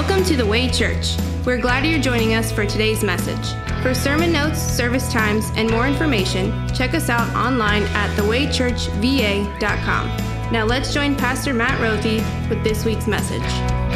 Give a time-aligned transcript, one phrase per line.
[0.00, 1.14] Welcome to the Way Church.
[1.44, 3.52] We're glad you're joining us for today's message.
[3.82, 10.06] For sermon notes, service times, and more information, check us out online at thewaychurchva.com.
[10.50, 13.89] Now let's join Pastor Matt Rothy with this week's message.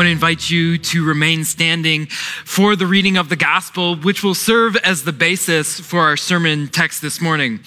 [0.00, 4.34] Want to invite you to remain standing for the reading of the gospel, which will
[4.34, 7.60] serve as the basis for our sermon text this morning.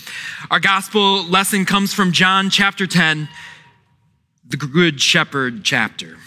[0.50, 3.30] Our gospel lesson comes from John chapter 10,
[4.48, 6.18] the Good Shepherd chapter.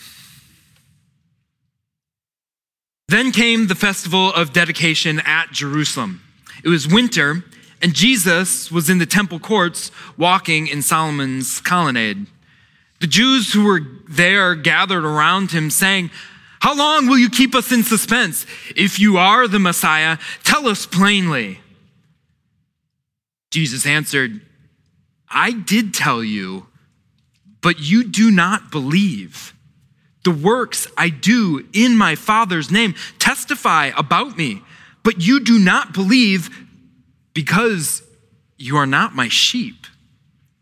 [3.08, 6.22] Then came the festival of dedication at Jerusalem.
[6.62, 7.42] It was winter,
[7.82, 12.28] and Jesus was in the temple courts walking in Solomon's colonnade.
[13.00, 16.10] The Jews who were there gathered around him, saying,
[16.60, 18.46] How long will you keep us in suspense?
[18.74, 21.60] If you are the Messiah, tell us plainly.
[23.50, 24.40] Jesus answered,
[25.28, 26.66] I did tell you,
[27.60, 29.54] but you do not believe.
[30.24, 34.62] The works I do in my Father's name testify about me,
[35.02, 36.50] but you do not believe
[37.32, 38.02] because
[38.56, 39.86] you are not my sheep.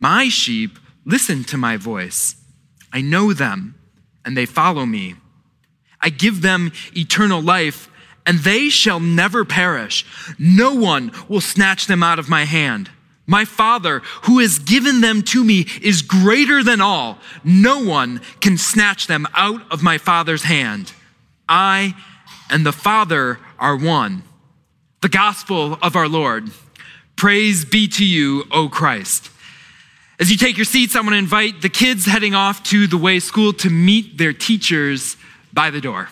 [0.01, 2.37] My sheep Listen to my voice.
[2.93, 3.75] I know them,
[4.25, 5.17] and they follow me.
[6.01, 7.91] I give them eternal life,
[8.27, 10.07] and they shall never perish.
[10.39, 12.91] No one will snatch them out of my hand.
[13.27, 17.19] My Father, who has given them to me, is greater than all.
[17.43, 20.93] No one can snatch them out of my Father's hand.
[21.49, 21.95] I
[22.51, 24.23] and the Father are one.
[25.01, 26.51] The gospel of our Lord.
[27.17, 29.31] Praise be to you, O Christ.
[30.21, 32.97] As you take your seats, I want to invite the kids heading off to the
[32.97, 35.17] Way School to meet their teachers
[35.53, 36.09] by the door.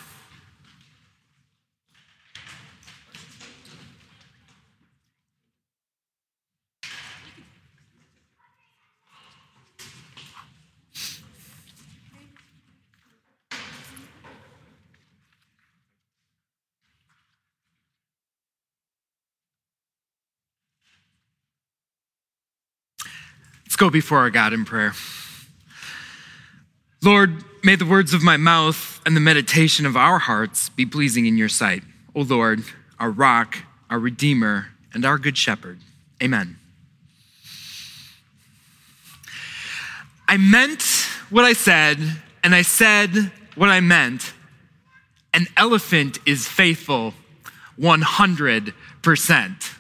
[23.73, 24.93] Let's go before our God in prayer.
[27.03, 31.25] Lord, may the words of my mouth and the meditation of our hearts be pleasing
[31.25, 31.83] in your sight.
[32.15, 32.65] O Lord,
[33.01, 33.57] our rock,
[33.89, 35.79] our redeemer, and our good shepherd.
[36.23, 36.59] Amen.
[40.29, 40.83] I meant
[41.31, 41.97] what I said,
[42.45, 44.35] and I said what I meant.
[45.33, 47.15] An elephant is faithful
[47.81, 49.75] 100%.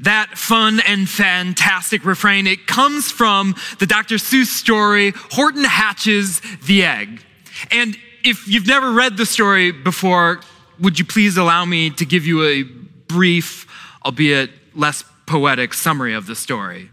[0.00, 4.16] That fun and fantastic refrain, it comes from the Dr.
[4.16, 7.22] Seuss story, Horton Hatches the Egg.
[7.70, 10.40] And if you've never read the story before,
[10.80, 13.66] would you please allow me to give you a brief,
[14.04, 16.90] albeit less poetic summary of the story?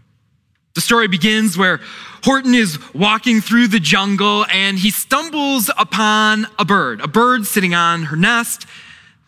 [0.74, 1.80] The story begins where
[2.24, 7.74] Horton is walking through the jungle and he stumbles upon a bird, a bird sitting
[7.74, 8.66] on her nest.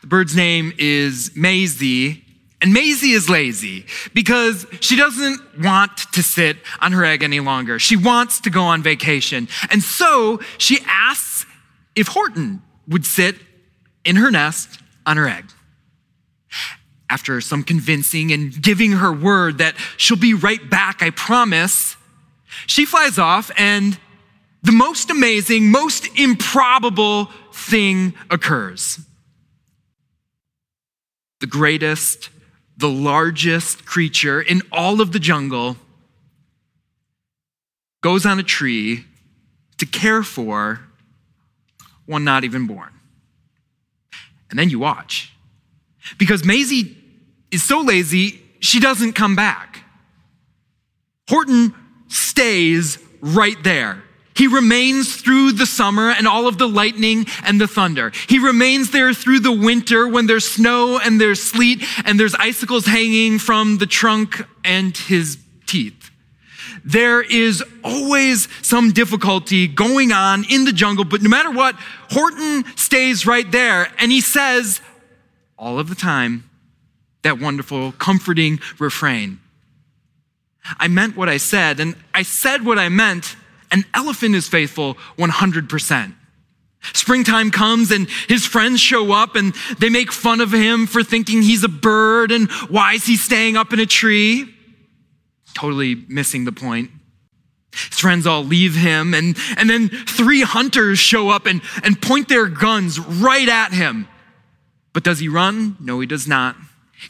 [0.01, 2.24] The bird's name is Mayzie,
[2.65, 7.79] and Mayzie is lazy because she doesn't want to sit on her egg any longer.
[7.79, 9.49] She wants to go on vacation.
[9.69, 11.45] And so she asks
[11.95, 13.37] if Horton would sit
[14.03, 15.45] in her nest on her egg.
[17.11, 21.97] After some convincing and giving her word that she'll be right back, I promise,
[22.67, 23.99] she flies off and
[24.63, 29.01] the most amazing, most improbable thing occurs.
[31.41, 32.31] The greatest
[32.85, 35.79] the largest creature in all of the jungle,
[38.03, 39.07] goes on a tree
[39.79, 40.81] to care for
[42.05, 42.93] one not even born.
[44.51, 45.33] And then you watch.
[46.19, 46.95] Because Mayzie
[47.51, 49.83] is so lazy, she doesn't come back.
[51.31, 51.75] Horton
[52.09, 54.03] stays right there.
[54.35, 58.13] He remains through the summer and all of the lightning and the thunder.
[58.29, 62.85] He remains there through the winter when there's snow and there's sleet and there's icicles
[62.85, 66.11] hanging from the trunk and his teeth.
[66.85, 71.77] There is always some difficulty going on in the jungle, but no matter what,
[72.11, 74.81] Horton stays right there and he says
[75.57, 76.51] all of the time
[77.23, 79.41] that wonderful, comforting refrain.
[80.79, 83.37] I meant what I said, and I said what I meant
[83.75, 86.15] an elephant is faithful 100%.
[86.93, 91.43] Springtime comes and his friends show up and they make fun of him for thinking
[91.43, 94.49] he's a bird and why is he staying up in a tree?
[95.55, 96.93] Totally missing the point.
[97.73, 102.29] His friends all leave him and, and then three hunters show up and, and point
[102.29, 104.07] their guns right at him.
[104.93, 105.77] But does he run?
[105.81, 106.55] No, he does not.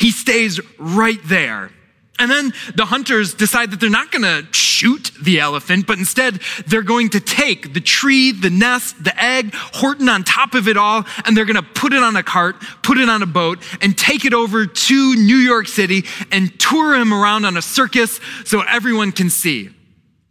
[0.01, 1.71] He stays right there.
[2.19, 6.41] And then the hunters decide that they're not going to shoot the elephant, but instead
[6.67, 10.77] they're going to take the tree, the nest, the egg, Horton on top of it
[10.77, 13.59] all, and they're going to put it on a cart, put it on a boat,
[13.83, 18.21] and take it over to New York City and tour him around on a circus
[18.45, 19.71] so everyone can see.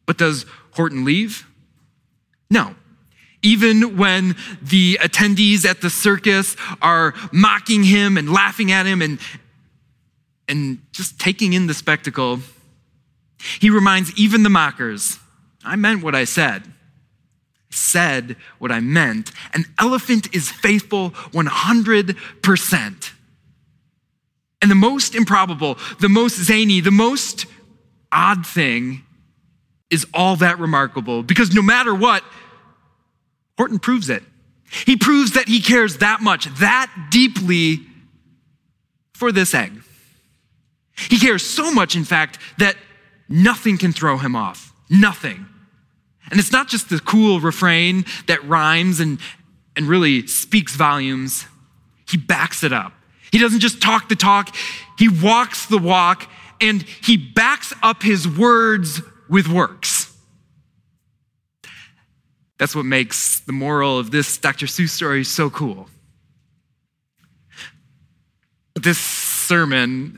[0.06, 1.46] But does Horton leave?
[2.50, 2.76] No.
[3.42, 9.20] Even when the attendees at the circus are mocking him and laughing at him and,
[10.48, 12.40] and just taking in the spectacle,
[13.60, 15.20] he reminds even the mockers
[15.66, 16.64] I meant what I said.
[17.70, 19.32] Said what I meant.
[19.54, 23.12] An elephant is faithful 100%.
[24.62, 27.46] And the most improbable, the most zany, the most
[28.12, 29.04] odd thing
[29.90, 32.24] is all that remarkable because no matter what,
[33.58, 34.24] Horton proves it.
[34.86, 37.82] He proves that he cares that much, that deeply
[39.14, 39.72] for this egg.
[40.96, 42.76] He cares so much, in fact, that
[43.28, 44.74] nothing can throw him off.
[44.90, 45.46] Nothing.
[46.30, 49.20] And it's not just the cool refrain that rhymes and,
[49.76, 51.46] and really speaks volumes,
[52.08, 52.94] he backs it up.
[53.32, 54.56] He doesn't just talk the talk,
[54.98, 56.30] he walks the walk,
[56.62, 60.16] and he backs up his words with works.
[62.60, 64.68] That's what makes the moral of this Dr.
[64.68, 65.90] Seuss story so cool.
[68.76, 70.18] This sermon,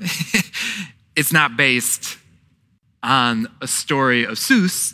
[1.16, 2.18] it's not based
[3.04, 4.94] on a story of Seuss,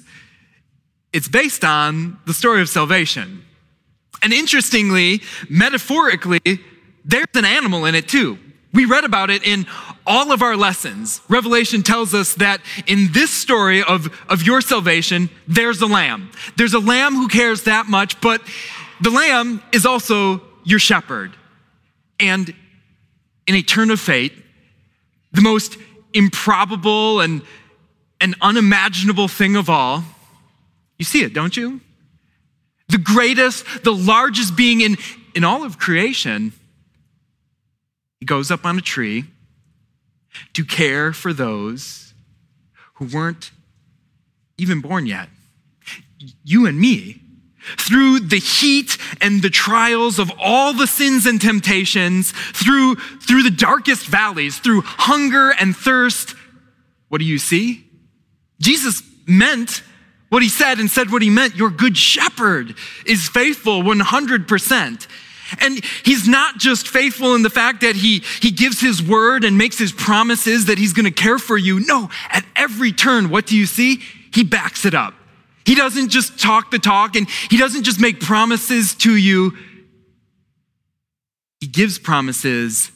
[1.14, 3.44] it's based on the story of salvation.
[4.24, 6.42] And interestingly, metaphorically,
[7.04, 8.38] there's an animal in it too.
[8.74, 9.66] We read about it in
[10.08, 11.22] all of our lessons.
[11.28, 16.32] Revelation tells us that in this story of, of your salvation, there's a lamb.
[16.56, 18.42] There's a lamb who cares that much, but
[19.02, 21.36] the lamb is also your shepherd.
[22.20, 22.54] And
[23.52, 24.32] in a turn of fate,
[25.34, 25.78] the most
[26.14, 27.42] improbable and,
[28.22, 30.06] and unimaginable thing of all,
[30.98, 31.82] you see it, don't you?
[32.88, 34.96] The greatest, the largest being in,
[35.36, 36.54] in all of creation,
[38.22, 39.26] he goes up on a tree
[40.54, 42.14] to care for those
[42.94, 43.52] who weren't
[44.58, 45.28] even born yet.
[46.46, 47.21] You and me.
[47.78, 53.52] Through the heat and the trials of all the sins and temptations, through, through the
[53.52, 56.36] darkest valleys, through hunger and thirst,
[57.10, 57.86] what do you see?
[58.60, 59.84] Jesus meant
[60.30, 61.56] what he said and said what he meant.
[61.56, 62.76] Your good shepherd
[63.06, 65.08] is faithful 100%.
[65.60, 69.58] And he's not just faithful in the fact that he, he gives his word and
[69.58, 71.82] makes his promises that he's going to care for you.
[71.82, 74.02] No, at every turn, what do you see?
[74.34, 75.14] He backs it up.
[75.72, 79.54] He doesn't just talk the talk and he doesn't just make promises to you.
[81.62, 82.92] He gives promises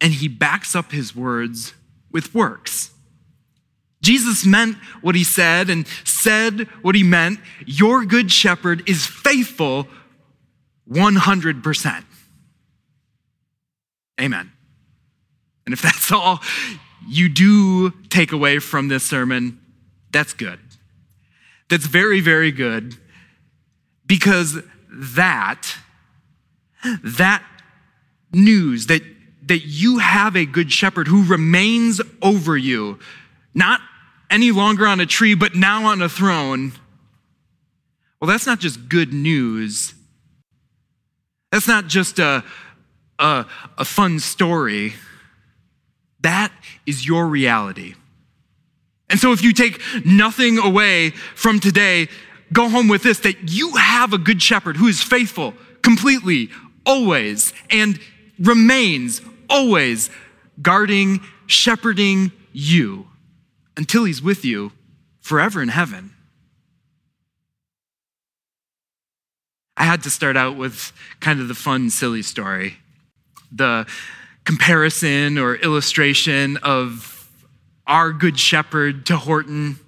[0.00, 1.74] and he backs up his words
[2.10, 2.92] with works.
[4.00, 7.40] Jesus meant what he said and said what he meant.
[7.66, 9.86] Your good shepherd is faithful
[10.90, 12.04] 100%.
[14.18, 14.50] Amen.
[15.66, 16.40] And if that's all
[17.06, 19.60] you do take away from this sermon,
[20.10, 20.58] that's good.
[21.70, 22.96] That's very, very good
[24.06, 24.58] because
[24.92, 25.74] that,
[27.02, 27.42] that
[28.32, 29.02] news that,
[29.46, 32.98] that you have a good shepherd who remains over you,
[33.54, 33.80] not
[34.30, 36.72] any longer on a tree, but now on a throne,
[38.20, 39.94] well, that's not just good news
[41.50, 42.44] that's not just a,
[43.18, 43.46] a,
[43.78, 44.94] a fun story.
[46.20, 46.52] That
[46.86, 47.94] is your reality.
[49.10, 52.08] And so if you take nothing away from today,
[52.52, 55.52] go home with this that you have a good shepherd who is faithful
[55.82, 56.48] completely,
[56.86, 57.98] always, and
[58.38, 60.10] remains always
[60.62, 63.08] guarding, shepherding you
[63.76, 64.72] until he's with you
[65.20, 66.14] forever in heaven.
[69.76, 72.76] I had to start out with kind of the fun, silly story.
[73.50, 73.86] The
[74.44, 77.19] comparison or illustration of
[77.90, 79.78] our good shepherd to Horton.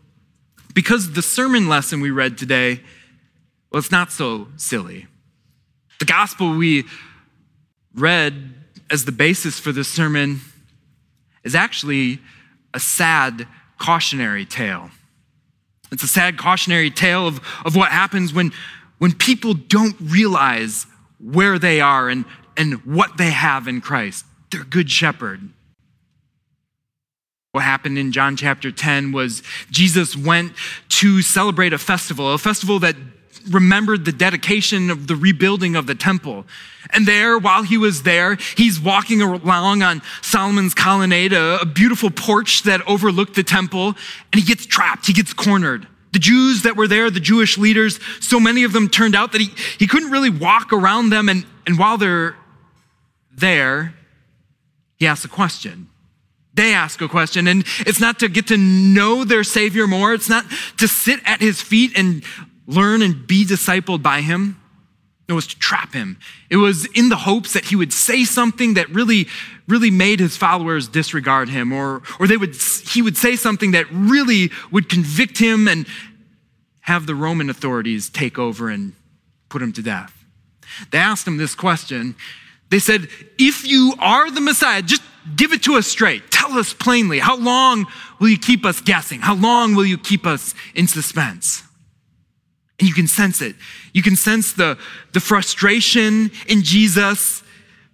[0.74, 2.80] Because the sermon lesson we read today,
[3.70, 5.06] well, it's not so silly.
[6.00, 6.84] The gospel we
[7.94, 8.54] read
[8.90, 10.40] as the basis for this sermon
[11.44, 12.18] is actually
[12.74, 13.46] a sad
[13.78, 14.90] cautionary tale.
[15.92, 18.52] It's a sad cautionary tale of, of what happens when,
[18.98, 20.86] when people don't realize
[21.20, 22.24] where they are and,
[22.56, 25.50] and what they have in Christ, their good shepherd.
[27.52, 30.54] What happened in John chapter 10 was Jesus went
[30.88, 32.96] to celebrate a festival, a festival that
[33.50, 36.46] remembered the dedication of the rebuilding of the temple.
[36.94, 42.10] And there, while he was there, he's walking along on Solomon's colonnade, a, a, beautiful
[42.10, 43.88] porch that overlooked the temple,
[44.32, 45.86] and he gets trapped, he gets cornered.
[46.12, 49.42] The Jews that were there, the Jewish leaders, so many of them turned out that
[49.42, 51.28] he, he couldn't really walk around them.
[51.28, 52.34] And, and while they're
[53.30, 53.92] there,
[54.96, 55.90] he asks a question.
[56.54, 60.12] They ask a question, and it's not to get to know their Savior more.
[60.12, 60.44] It's not
[60.78, 62.22] to sit at his feet and
[62.66, 64.58] learn and be discipled by him.
[65.28, 66.18] It was to trap him.
[66.50, 69.28] It was in the hopes that he would say something that really,
[69.66, 73.86] really made his followers disregard him, or, or they would, he would say something that
[73.90, 75.86] really would convict him and
[76.80, 78.92] have the Roman authorities take over and
[79.48, 80.24] put him to death.
[80.90, 82.14] They asked him this question.
[82.70, 85.02] They said, If you are the Messiah, just
[85.36, 86.30] give it to us straight.
[86.30, 87.18] Tell us plainly.
[87.18, 87.86] How long
[88.18, 89.20] will you keep us guessing?
[89.20, 91.62] How long will you keep us in suspense?
[92.78, 93.54] And you can sense it.
[93.92, 94.78] You can sense the,
[95.12, 97.42] the frustration in Jesus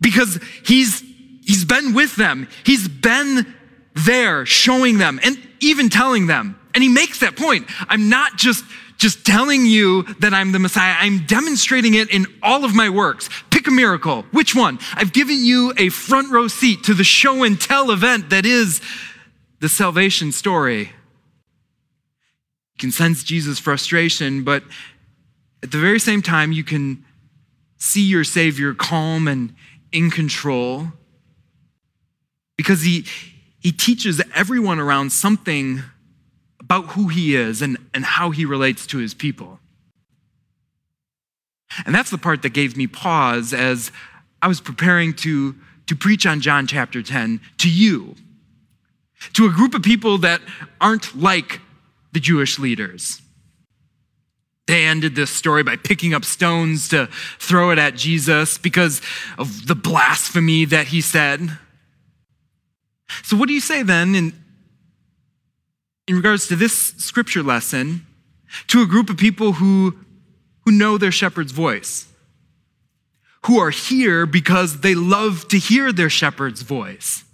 [0.01, 1.03] because he's,
[1.45, 2.49] he's been with them.
[2.65, 3.55] He's been
[3.95, 6.59] there showing them and even telling them.
[6.75, 7.67] And he makes that point.
[7.89, 8.65] I'm not just
[8.99, 10.97] just telling you that I'm the Messiah.
[10.99, 13.31] I'm demonstrating it in all of my works.
[13.51, 14.23] Pick a miracle.
[14.33, 14.79] Which one?
[14.95, 18.81] I've given you a front row seat to the show and tell event that is
[19.61, 20.81] the salvation story.
[20.81, 24.65] You can sense Jesus' frustration, but
[25.63, 27.05] at the very same time, you can
[27.77, 29.55] see your Savior calm and
[29.93, 30.89] in control
[32.57, 33.05] because he,
[33.61, 35.83] he teaches everyone around something
[36.69, 39.59] about who he is and, and how he relates to his people.
[41.87, 43.91] And that's the part that gave me pause as
[44.43, 45.55] I was preparing to,
[45.87, 48.17] to preach on John chapter 10 to you,
[49.33, 50.43] to a group of people that
[50.79, 51.63] aren't like
[52.13, 53.23] the Jewish leaders.
[54.67, 57.09] They ended this story by picking up stones to
[57.39, 59.01] throw it at Jesus because
[59.39, 61.57] of the blasphemy that he said.
[63.23, 64.35] So, what do you say then in,
[66.09, 68.07] in regards to this scripture lesson
[68.69, 69.97] to a group of people who,
[70.65, 72.07] who know their shepherd's voice,
[73.47, 77.25] who are here because they love to hear their shepherd's voice.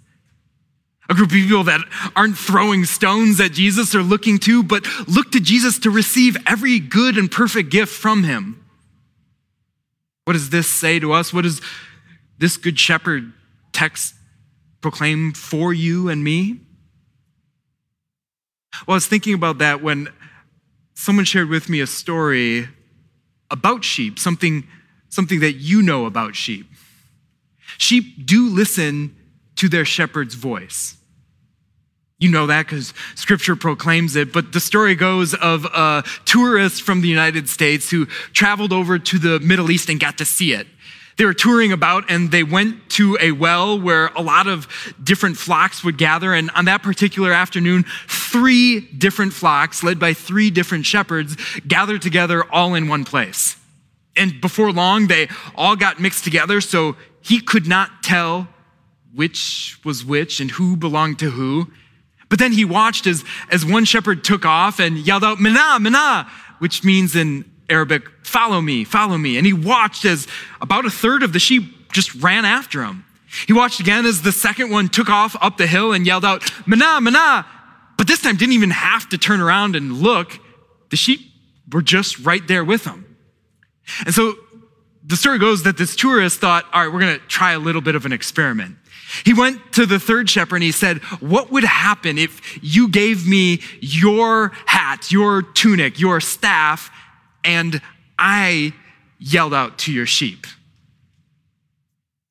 [1.09, 1.81] A group of people that
[2.15, 6.79] aren't throwing stones at Jesus or looking to, but look to Jesus to receive every
[6.79, 8.61] good and perfect gift from him.
[10.25, 11.31] What does this say to us?
[11.31, 11.61] What does
[12.39, 13.31] this good shepherd
[13.71, 14.15] text
[14.81, 16.64] proclaim for you and me?
[18.85, 20.09] Well, I was thinking about that when
[20.93, 22.67] someone shared with me a story
[23.51, 24.67] about sheep, something,
[25.09, 26.67] something that you know about sheep.
[27.77, 29.15] Sheep do listen
[29.57, 30.97] to their shepherd's voice.
[32.17, 37.01] You know that because scripture proclaims it, but the story goes of a tourist from
[37.01, 40.65] the United States who traveled over to the Middle East and got to see it.
[41.17, 44.67] They were touring about and they went to a well where a lot of
[45.01, 46.33] different flocks would gather.
[46.33, 52.43] And on that particular afternoon, three different flocks, led by three different shepherds, gathered together
[52.51, 53.55] all in one place.
[54.17, 58.47] And before long, they all got mixed together, so he could not tell
[59.13, 61.71] which was which and who belonged to who.
[62.29, 66.29] But then he watched as, as one shepherd took off and yelled out, Mana, Mana,
[66.59, 69.37] which means in Arabic, follow me, follow me.
[69.37, 70.27] And he watched as
[70.61, 73.05] about a third of the sheep just ran after him.
[73.47, 76.49] He watched again as the second one took off up the hill and yelled out,
[76.65, 77.45] Mana, Mana.
[77.97, 80.39] But this time didn't even have to turn around and look.
[80.89, 81.21] The sheep
[81.71, 83.17] were just right there with him.
[84.05, 84.35] And so
[85.03, 87.81] the story goes that this tourist thought, all right, we're going to try a little
[87.81, 88.77] bit of an experiment.
[89.23, 93.27] He went to the third shepherd and he said, What would happen if you gave
[93.27, 96.91] me your hat, your tunic, your staff,
[97.45, 97.81] and
[98.17, 98.73] I
[99.19, 100.47] yelled out to your sheep.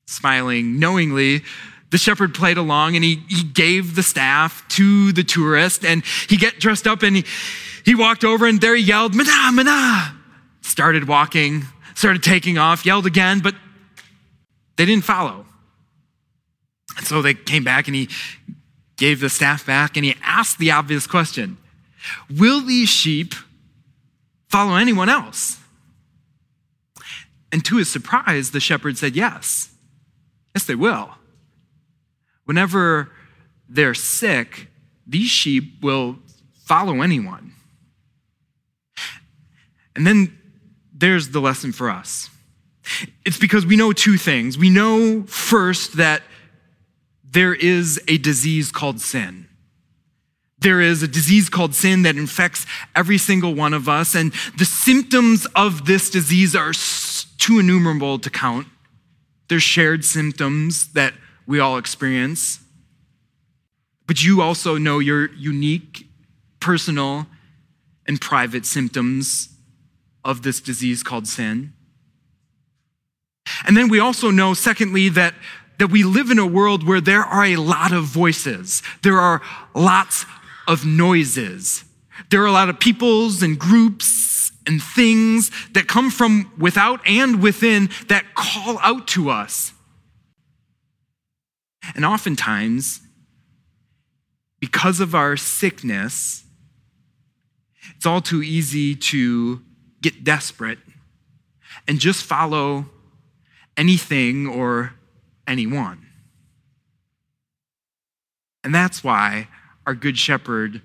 [0.06, 1.42] Smiling knowingly,
[1.90, 6.37] the shepherd played along and he, he gave the staff to the tourist and he
[6.37, 7.25] get dressed up and he,
[7.85, 10.14] he walked over and there he yelled, Mana, Mana.
[10.61, 13.54] Started walking, started taking off, yelled again, but
[14.76, 15.47] they didn't follow.
[16.97, 18.09] And so they came back and he
[18.97, 21.56] gave the staff back and he asked the obvious question
[22.30, 23.35] Will these sheep
[24.54, 25.58] follow anyone else?
[27.50, 29.75] And to his surprise, the shepherd said, Yes.
[30.54, 31.11] Yes, they will.
[32.44, 33.11] Whenever
[33.68, 34.68] they're sick,
[35.08, 36.18] these sheep will
[36.52, 37.52] follow anyone.
[39.96, 40.38] And then
[40.92, 42.30] there's the lesson for us.
[43.26, 44.56] It's because we know two things.
[44.56, 46.23] We know first that
[47.28, 49.43] there is a disease called sin
[50.64, 52.66] there is a disease called sin that infects
[52.97, 56.73] every single one of us, and the symptoms of this disease are
[57.38, 58.66] too innumerable to count.
[59.49, 61.12] There's shared symptoms that
[61.47, 62.61] we all experience.
[64.06, 66.06] But you also know your unique,
[66.61, 67.26] personal,
[68.06, 69.50] and private symptoms
[70.25, 71.75] of this disease called sin.
[73.66, 75.35] And then we also know, secondly, that,
[75.78, 78.83] that we live in a world where there are a lot of voices.
[79.02, 79.42] There are
[79.75, 80.25] lots
[80.66, 81.85] of noises.
[82.30, 87.42] There are a lot of peoples and groups and things that come from without and
[87.42, 89.73] within that call out to us.
[91.94, 93.00] And oftentimes,
[94.61, 96.44] because of our sickness,
[97.97, 99.61] it's all too easy to
[100.00, 100.78] get desperate
[101.87, 102.87] and just follow
[103.76, 104.94] anything or
[105.47, 106.06] anyone.
[108.62, 109.49] And that's why
[109.86, 110.82] our Good Shepherd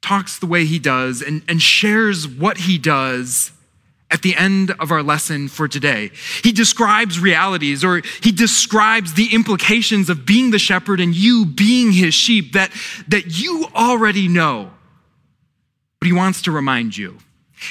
[0.00, 3.52] talks the way he does and, and shares what he does
[4.10, 6.10] at the end of our lesson for today.
[6.42, 11.90] He describes realities or he describes the implications of being the shepherd and you being
[11.90, 12.70] his sheep that,
[13.08, 14.70] that you already know.
[15.98, 17.18] But he wants to remind you.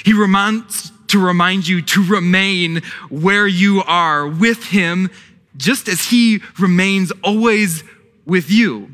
[0.04, 5.10] He wants to remind you to remain where you are with him,
[5.56, 7.84] just as he remains always
[8.26, 8.93] with you.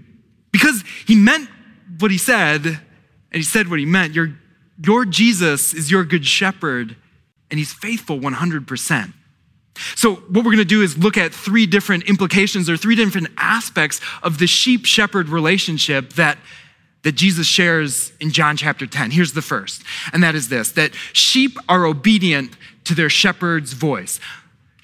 [0.52, 1.48] Because he meant
[1.98, 2.78] what he said, and
[3.32, 4.14] he said what he meant.
[4.14, 4.34] Your,
[4.82, 6.96] your Jesus is your good shepherd
[7.50, 9.12] and he's faithful 100%.
[9.94, 13.28] So, what we're going to do is look at three different implications or three different
[13.36, 16.38] aspects of the sheep shepherd relationship that,
[17.02, 19.10] that Jesus shares in John chapter 10.
[19.10, 24.20] Here's the first, and that is this that sheep are obedient to their shepherd's voice.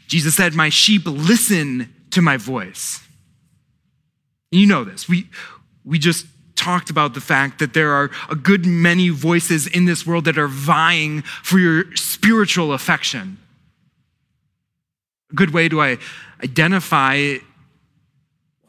[0.07, 3.01] Jesus said, My sheep listen to my voice.
[4.51, 5.09] You know this.
[5.09, 5.29] We,
[5.87, 6.27] we just
[6.57, 10.37] talked about the fact that there are a good many voices in this world that
[10.37, 13.39] are vying for your spiritual affection.
[15.31, 15.81] A good way to
[16.43, 17.37] identify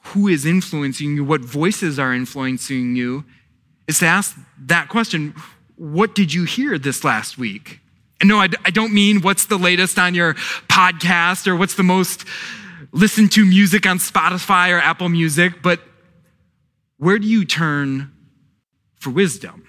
[0.01, 3.25] who is influencing you, what voices are influencing you,
[3.87, 5.33] is to ask that question
[5.75, 7.79] What did you hear this last week?
[8.19, 10.33] And no, I, I don't mean what's the latest on your
[10.67, 12.25] podcast or what's the most
[12.91, 15.79] listened to music on Spotify or Apple Music, but
[16.97, 18.11] where do you turn
[18.95, 19.63] for wisdom?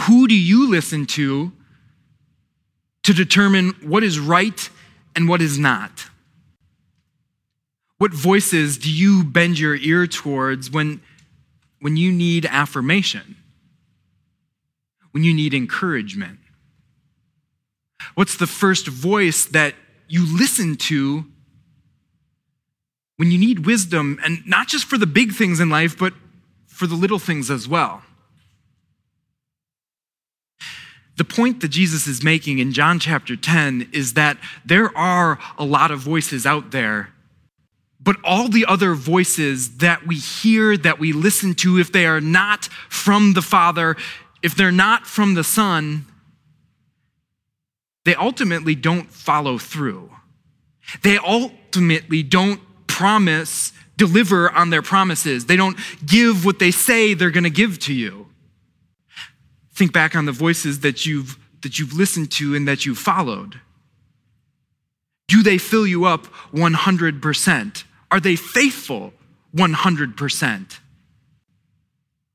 [0.00, 1.52] Who do you listen to
[3.04, 4.68] to determine what is right
[5.14, 6.06] and what is not?
[7.98, 11.00] What voices do you bend your ear towards when,
[11.80, 13.36] when you need affirmation?
[15.12, 16.38] When you need encouragement?
[18.14, 19.74] What's the first voice that
[20.08, 21.24] you listen to
[23.16, 26.12] when you need wisdom, and not just for the big things in life, but
[26.66, 28.02] for the little things as well.
[31.16, 35.64] The point that Jesus is making in John chapter 10 is that there are a
[35.64, 37.08] lot of voices out there,
[37.98, 42.20] but all the other voices that we hear, that we listen to, if they are
[42.20, 43.96] not from the Father,
[44.42, 46.04] if they're not from the Son,
[48.04, 50.10] they ultimately don't follow through.
[51.02, 52.60] They ultimately don't
[52.96, 55.46] promise deliver on their promises.
[55.46, 58.26] They don't give what they say they're going to give to you.
[59.74, 63.60] Think back on the voices that you've that you've listened to and that you've followed.
[65.28, 67.84] Do they fill you up 100%?
[68.10, 69.12] Are they faithful
[69.54, 70.78] 100%?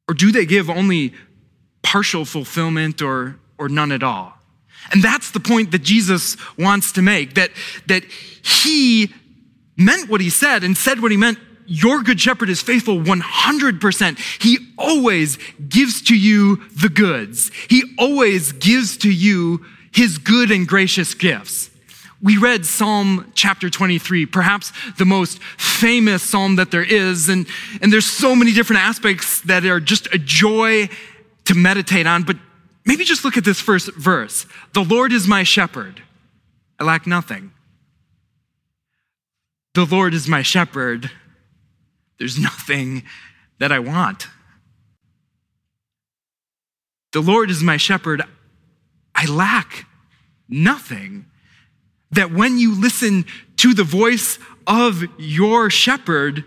[0.10, 1.14] Or do they give only
[1.82, 4.34] partial fulfillment or, or none at all?
[4.92, 7.52] And that's the point that Jesus wants to make that,
[7.88, 9.14] that he
[9.82, 14.42] meant what he said and said what he meant, your good shepherd is faithful 100%.
[14.42, 15.38] He always
[15.70, 17.52] gives to you the goods.
[17.70, 21.70] He always gives to you his good and gracious gifts.
[22.22, 27.30] We read Psalm chapter 23, perhaps the most famous psalm that there is.
[27.30, 27.48] And,
[27.82, 30.88] and there's so many different aspects that are just a joy
[31.46, 32.24] to meditate on.
[32.24, 32.38] But
[32.86, 36.02] maybe just look at this first verse The Lord is my shepherd,
[36.80, 37.52] I lack nothing.
[39.74, 41.10] The Lord is my shepherd.
[42.20, 43.04] There's nothing
[43.60, 44.28] that I want.
[47.14, 48.22] The Lord is my shepherd.
[49.16, 49.86] I lack
[50.48, 51.26] nothing.
[52.12, 53.26] That when you listen
[53.58, 56.44] to the voice of your shepherd,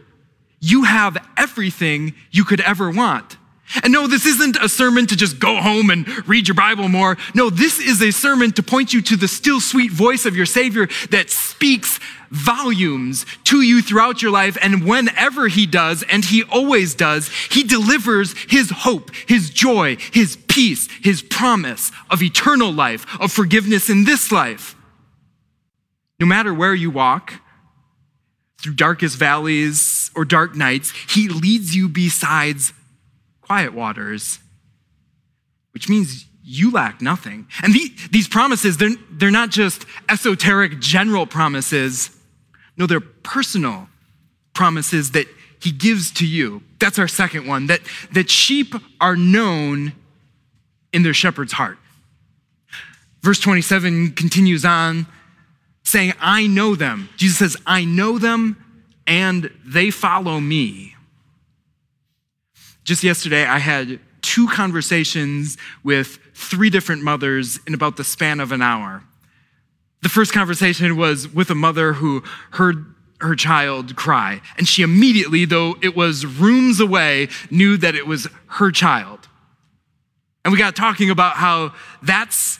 [0.61, 3.39] you have everything you could ever want.
[3.83, 7.17] And no, this isn't a sermon to just go home and read your Bible more.
[7.35, 10.47] No, this is a sermon to point you to the still sweet voice of your
[10.47, 11.99] Savior that speaks
[12.31, 14.59] volumes to you throughout your life.
[14.61, 20.37] And whenever He does, and He always does, He delivers His hope, His joy, His
[20.49, 24.77] peace, His promise of eternal life, of forgiveness in this life.
[26.21, 27.35] No matter where you walk,
[28.59, 32.73] through darkest valleys or dark nights, He leads you besides
[33.47, 34.39] quiet waters,
[35.73, 37.47] which means you lack nothing.
[37.63, 42.11] And the, these promises, they're, they're not just esoteric general promises.
[42.77, 43.89] No, they're personal
[44.53, 45.27] promises that
[45.61, 46.63] he gives to you.
[46.79, 47.81] That's our second one, that,
[48.13, 49.93] that sheep are known
[50.93, 51.79] in their shepherd's heart.
[53.23, 55.07] Verse 27 continues on
[55.83, 57.09] saying, I know them.
[57.17, 58.63] Jesus says, I know them
[59.07, 60.94] and they follow me.
[62.85, 68.53] Just yesterday, I had two conversations with three different mothers in about the span of
[68.53, 69.03] an hour.
[70.03, 75.47] The first conversation was with a mother who heard her child cry, and she immediately,
[75.47, 79.29] though it was rooms away, knew that it was her child.
[80.45, 82.59] And we got talking about how that's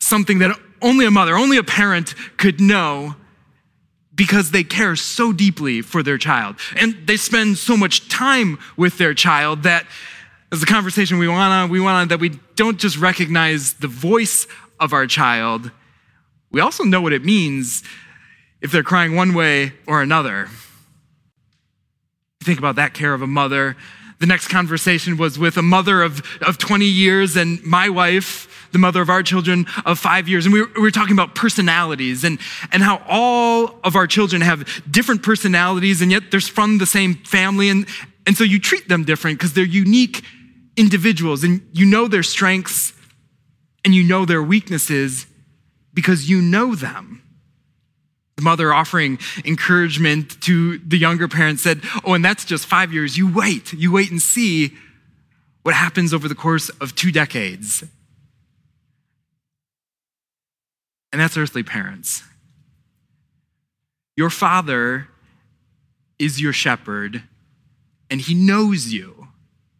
[0.00, 3.14] something that only a mother, only a parent could know
[4.20, 6.54] because they care so deeply for their child.
[6.76, 9.86] And they spend so much time with their child that
[10.52, 13.88] as a conversation we want on, we want on that we don't just recognize the
[13.88, 14.46] voice
[14.78, 15.70] of our child,
[16.50, 17.82] we also know what it means
[18.60, 20.50] if they're crying one way or another.
[22.42, 23.74] Think about that care of a mother.
[24.18, 28.78] The next conversation was with a mother of, of 20 years and my wife the
[28.78, 30.46] mother of our children of five years.
[30.46, 32.38] And we were, we were talking about personalities and,
[32.72, 37.14] and how all of our children have different personalities, and yet they're from the same
[37.14, 37.68] family.
[37.68, 37.86] And,
[38.26, 40.24] and so you treat them different because they're unique
[40.76, 42.92] individuals and you know their strengths
[43.84, 45.26] and you know their weaknesses
[45.94, 47.22] because you know them.
[48.36, 53.18] The mother offering encouragement to the younger parents said, Oh, and that's just five years.
[53.18, 54.72] You wait, you wait and see
[55.62, 57.84] what happens over the course of two decades.
[61.12, 62.22] And that's earthly parents.
[64.16, 65.08] Your father
[66.18, 67.22] is your shepherd,
[68.10, 69.28] and he knows you.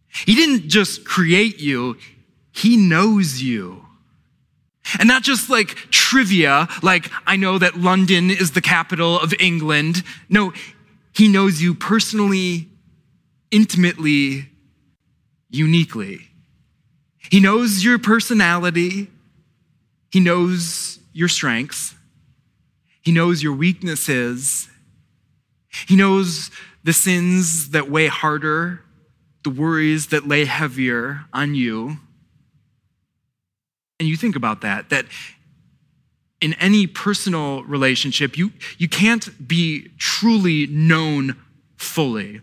[0.09, 1.97] He didn't just create you,
[2.53, 3.85] he knows you.
[4.99, 10.03] And not just like trivia, like I know that London is the capital of England.
[10.29, 10.53] No,
[11.13, 12.69] he knows you personally,
[13.51, 14.49] intimately,
[15.51, 16.29] uniquely.
[17.31, 19.09] He knows your personality.
[20.11, 21.95] He knows your strengths,
[23.01, 24.69] He knows your weaknesses,
[25.89, 26.51] He knows
[26.83, 28.81] the sins that weigh harder,
[29.43, 31.99] the worries that lay heavier on you.
[33.99, 35.07] And you think about that, that
[36.41, 41.37] in any personal relationship, you, you can't be truly known
[41.77, 42.41] fully.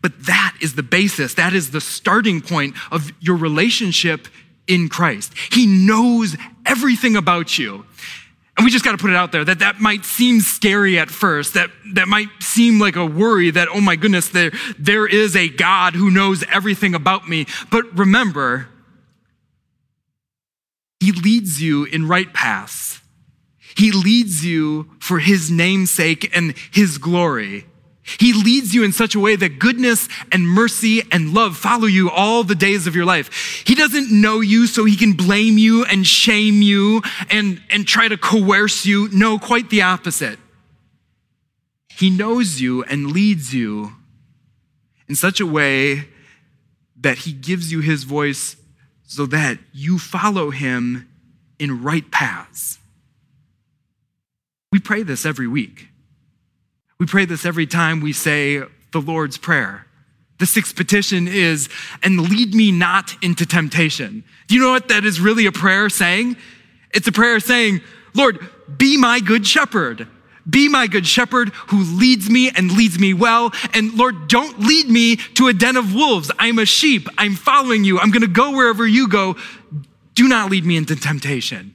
[0.00, 4.28] But that is the basis, that is the starting point of your relationship
[4.72, 5.34] in Christ.
[5.52, 7.84] He knows everything about you.
[8.56, 11.10] And we just got to put it out there that that might seem scary at
[11.10, 15.36] first, that, that might seem like a worry that, oh my goodness, there, there is
[15.36, 17.46] a God who knows everything about me.
[17.70, 18.68] But remember,
[21.00, 23.00] He leads you in right paths.
[23.76, 27.66] He leads you for His namesake and His glory.
[28.18, 32.10] He leads you in such a way that goodness and mercy and love follow you
[32.10, 33.62] all the days of your life.
[33.66, 38.08] He doesn't know you so he can blame you and shame you and, and try
[38.08, 39.08] to coerce you.
[39.12, 40.38] No, quite the opposite.
[41.88, 43.92] He knows you and leads you
[45.08, 46.08] in such a way
[47.00, 48.56] that he gives you his voice
[49.04, 51.08] so that you follow him
[51.58, 52.78] in right paths.
[54.72, 55.88] We pray this every week.
[57.02, 58.62] We pray this every time we say
[58.92, 59.88] the Lord's Prayer.
[60.38, 61.68] The sixth petition is,
[62.00, 64.22] and lead me not into temptation.
[64.46, 66.36] Do you know what that is really a prayer saying?
[66.94, 67.80] It's a prayer saying,
[68.14, 68.38] Lord,
[68.78, 70.06] be my good shepherd.
[70.48, 73.50] Be my good shepherd who leads me and leads me well.
[73.74, 76.30] And Lord, don't lead me to a den of wolves.
[76.38, 77.08] I'm a sheep.
[77.18, 77.98] I'm following you.
[77.98, 79.34] I'm going to go wherever you go.
[80.14, 81.74] Do not lead me into temptation.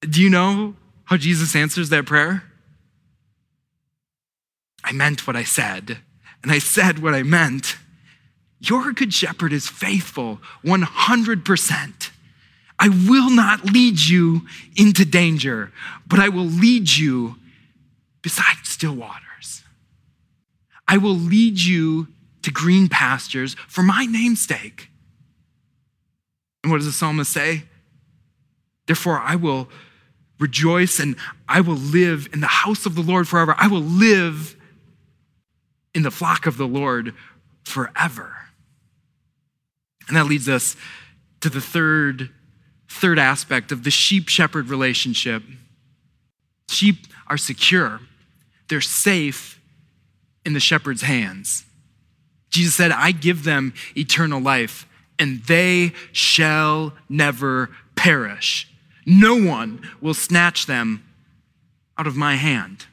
[0.00, 2.49] Do you know how Jesus answers that prayer?
[4.90, 5.98] I meant what I said,
[6.42, 7.76] and I said what I meant.
[8.58, 12.10] Your good shepherd is faithful 100%.
[12.76, 14.42] I will not lead you
[14.76, 15.70] into danger,
[16.08, 17.36] but I will lead you
[18.20, 19.62] beside still waters.
[20.88, 22.08] I will lead you
[22.42, 24.88] to green pastures for my namesake.
[26.64, 27.62] And what does the psalmist say?
[28.88, 29.68] Therefore, I will
[30.40, 31.14] rejoice and
[31.48, 33.54] I will live in the house of the Lord forever.
[33.56, 34.56] I will live
[35.94, 37.14] in the flock of the Lord
[37.64, 38.36] forever.
[40.08, 40.76] And that leads us
[41.40, 42.30] to the third,
[42.88, 45.42] third aspect of the sheep shepherd relationship.
[46.68, 48.00] Sheep are secure,
[48.68, 49.60] they're safe
[50.44, 51.64] in the shepherd's hands.
[52.50, 54.86] Jesus said, I give them eternal life,
[55.18, 58.68] and they shall never perish.
[59.06, 61.04] No one will snatch them
[61.96, 62.86] out of my hand.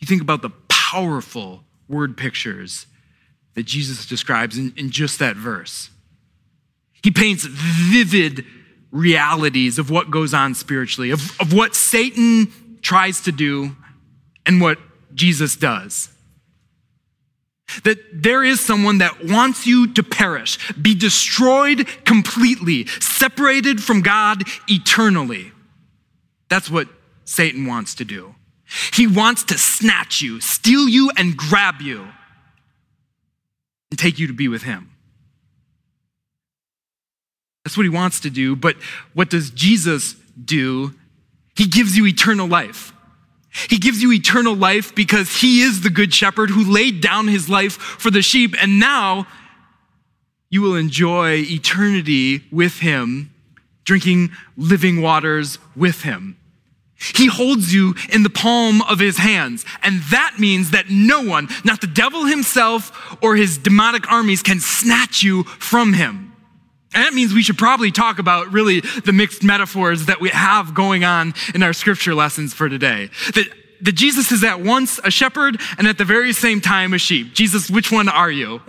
[0.00, 2.86] You think about the powerful word pictures
[3.54, 5.90] that Jesus describes in, in just that verse.
[7.02, 8.44] He paints vivid
[8.90, 13.76] realities of what goes on spiritually, of, of what Satan tries to do
[14.46, 14.78] and what
[15.14, 16.08] Jesus does.
[17.84, 24.42] That there is someone that wants you to perish, be destroyed completely, separated from God
[24.68, 25.52] eternally.
[26.48, 26.88] That's what
[27.24, 28.34] Satan wants to do.
[28.92, 32.06] He wants to snatch you, steal you, and grab you
[33.90, 34.90] and take you to be with him.
[37.64, 38.56] That's what he wants to do.
[38.56, 38.76] But
[39.12, 40.94] what does Jesus do?
[41.56, 42.92] He gives you eternal life.
[43.68, 47.48] He gives you eternal life because he is the good shepherd who laid down his
[47.48, 48.54] life for the sheep.
[48.62, 49.26] And now
[50.48, 53.34] you will enjoy eternity with him,
[53.84, 56.36] drinking living waters with him.
[57.00, 59.64] He holds you in the palm of his hands.
[59.82, 64.60] And that means that no one, not the devil himself or his demonic armies, can
[64.60, 66.30] snatch you from him.
[66.92, 70.74] And that means we should probably talk about really the mixed metaphors that we have
[70.74, 73.08] going on in our scripture lessons for today.
[73.34, 73.46] That,
[73.82, 77.32] that Jesus is at once a shepherd and at the very same time a sheep.
[77.32, 78.60] Jesus, which one are you?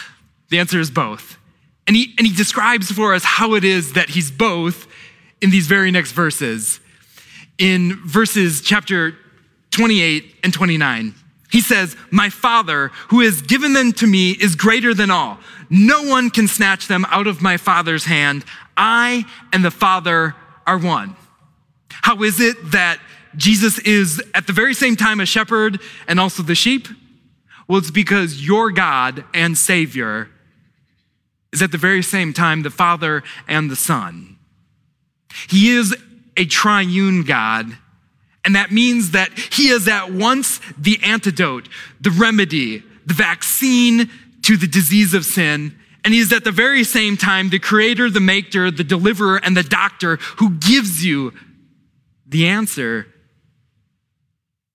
[0.50, 1.38] the answer is both.
[1.86, 4.86] And he, and he describes for us how it is that he's both
[5.40, 6.79] in these very next verses.
[7.60, 9.14] In verses chapter
[9.70, 11.14] 28 and 29.
[11.52, 15.38] He says, My Father, who has given them to me, is greater than all.
[15.68, 18.44] No one can snatch them out of my Father's hand.
[18.76, 20.34] I and the Father
[20.66, 21.16] are one.
[21.90, 22.98] How is it that
[23.36, 26.88] Jesus is at the very same time a shepherd and also the sheep?
[27.68, 30.28] Well, it's because your God and Savior
[31.52, 34.38] is at the very same time the Father and the Son.
[35.48, 35.94] He is
[36.36, 37.76] a triune God
[38.44, 41.68] and that means that he is at once the antidote,
[42.00, 44.10] the remedy, the vaccine
[44.42, 45.76] to the disease of sin.
[46.04, 49.56] And he is at the very same time the creator, the maker, the deliverer, and
[49.56, 51.34] the doctor who gives you
[52.26, 53.06] the answer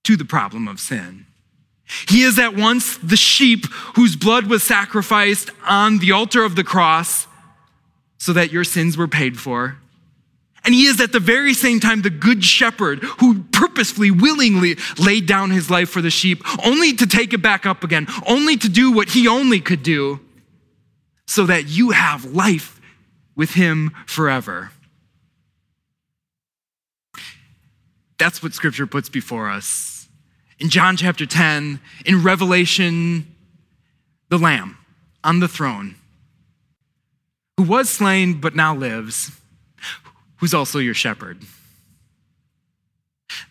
[0.03, 1.25] to the problem of sin.
[2.07, 3.65] He is at once the sheep
[3.95, 7.27] whose blood was sacrificed on the altar of the cross
[8.17, 9.77] so that your sins were paid for.
[10.65, 15.27] And he is at the very same time the good shepherd who purposefully, willingly laid
[15.27, 18.67] down his life for the sheep, only to take it back up again, only to
[18.67, 20.19] do what he only could do,
[21.27, 22.81] so that you have life
[23.35, 24.71] with him forever.
[28.17, 30.07] That's what scripture puts before us.
[30.57, 33.35] In John chapter 10, in Revelation,
[34.29, 34.77] the Lamb
[35.23, 35.95] on the throne,
[37.57, 39.31] who was slain but now lives
[40.37, 41.43] who's also your shepherd.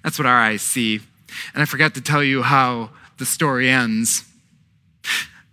[0.02, 1.00] That's what our eyes see.
[1.52, 4.24] And I forgot to tell you how the story ends.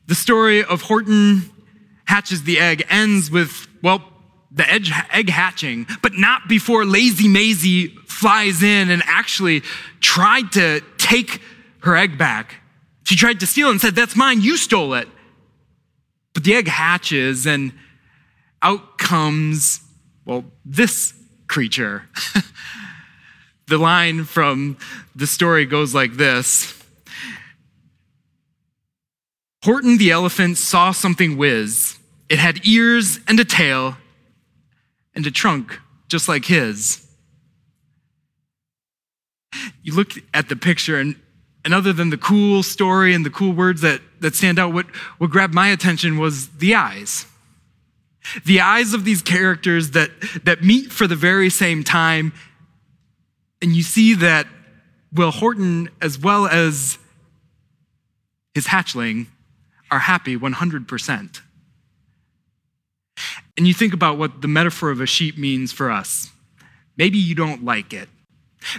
[0.07, 1.49] The story of Horton
[2.05, 4.03] hatches the egg ends with, well,
[4.51, 9.61] the egg hatching, but not before Lazy Mayzie flies in and actually
[10.01, 11.41] tried to take
[11.83, 12.55] her egg back.
[13.03, 15.07] She tried to steal it and said, That's mine, you stole it.
[16.33, 17.73] But the egg hatches and
[18.61, 19.81] out comes,
[20.25, 21.13] well, this
[21.51, 22.03] creature.
[23.67, 24.77] the line from
[25.13, 26.81] the story goes like this
[29.63, 31.99] Horton the elephant saw something whiz.
[32.29, 33.97] It had ears and a tail
[35.13, 37.05] and a trunk just like his.
[39.83, 41.15] You look at the picture, and,
[41.65, 44.87] and other than the cool story and the cool words that, that stand out, what,
[45.19, 47.25] what grabbed my attention was the eyes.
[48.45, 50.11] The eyes of these characters that,
[50.43, 52.33] that meet for the very same time.
[53.61, 54.47] And you see that
[55.13, 56.97] Will Horton, as well as
[58.53, 59.27] his hatchling,
[59.89, 61.41] are happy 100%.
[63.57, 66.31] And you think about what the metaphor of a sheep means for us.
[66.97, 68.09] Maybe you don't like it.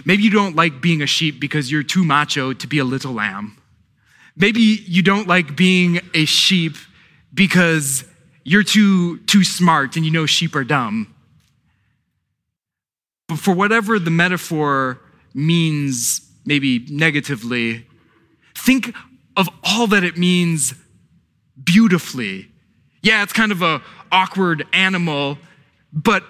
[0.05, 3.13] Maybe you don't like being a sheep because you're too macho to be a little
[3.13, 3.57] lamb.
[4.35, 6.75] Maybe you don't like being a sheep
[7.33, 8.05] because
[8.43, 11.13] you're too, too smart and you know sheep are dumb.
[13.27, 14.99] But for whatever the metaphor
[15.33, 17.87] means, maybe negatively,
[18.55, 18.93] think
[19.37, 20.73] of all that it means
[21.63, 22.49] beautifully.
[23.01, 25.37] Yeah, it's kind of a awkward animal,
[25.91, 26.23] but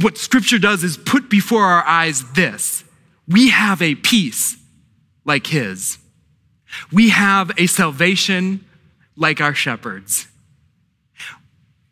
[0.00, 2.84] what scripture does is put before our eyes this.
[3.26, 4.56] We have a peace
[5.24, 5.98] like his.
[6.92, 8.64] We have a salvation
[9.16, 10.28] like our shepherds.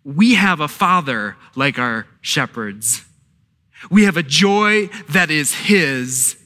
[0.07, 3.05] We have a father like our shepherds.
[3.90, 6.37] We have a joy that is his.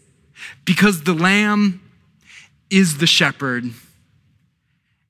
[0.64, 1.82] Because the lamb
[2.70, 3.64] is the shepherd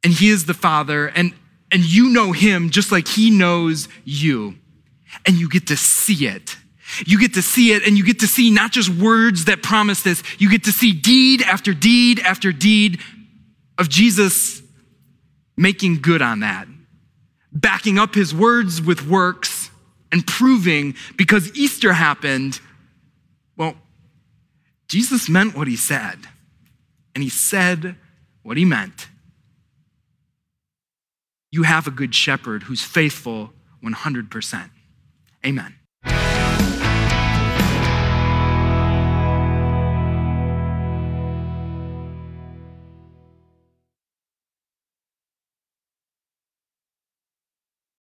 [0.02, 1.32] and he is the father and
[1.70, 4.56] and you know him just like he knows you.
[5.24, 6.56] And you get to see it.
[7.06, 10.02] You get to see it and you get to see not just words that promise
[10.02, 10.24] this.
[10.40, 12.98] You get to see deed after deed after deed
[13.78, 14.60] of Jesus
[15.56, 16.66] making good on that
[17.52, 19.70] backing up his words with works
[20.12, 22.60] and proving because Easter happened
[23.56, 23.74] well
[24.88, 26.18] Jesus meant what he said
[27.14, 27.96] and he said
[28.42, 29.08] what he meant
[31.50, 34.70] you have a good shepherd who's faithful 100%.
[35.44, 35.74] Amen.